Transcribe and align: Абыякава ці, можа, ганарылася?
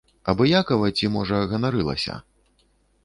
Абыякава 0.31 0.89
ці, 0.97 1.11
можа, 1.17 1.41
ганарылася? 1.53 2.19